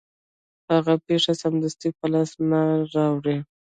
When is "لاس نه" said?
2.13-2.61